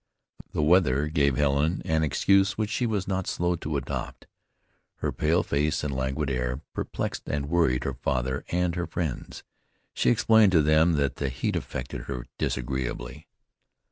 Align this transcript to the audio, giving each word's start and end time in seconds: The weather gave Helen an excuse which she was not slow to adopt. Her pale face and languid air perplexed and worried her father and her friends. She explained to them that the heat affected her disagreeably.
The 0.53 0.63
weather 0.63 1.09
gave 1.09 1.35
Helen 1.37 1.83
an 1.85 2.01
excuse 2.01 2.57
which 2.57 2.71
she 2.71 2.87
was 2.87 3.07
not 3.07 3.27
slow 3.27 3.55
to 3.57 3.77
adopt. 3.77 4.25
Her 4.95 5.11
pale 5.11 5.43
face 5.43 5.83
and 5.83 5.93
languid 5.95 6.27
air 6.31 6.61
perplexed 6.73 7.29
and 7.29 7.47
worried 7.47 7.83
her 7.83 7.93
father 7.93 8.43
and 8.49 8.73
her 8.73 8.87
friends. 8.87 9.43
She 9.93 10.09
explained 10.09 10.53
to 10.53 10.63
them 10.63 10.93
that 10.93 11.17
the 11.17 11.29
heat 11.29 11.55
affected 11.55 12.05
her 12.05 12.25
disagreeably. 12.39 13.27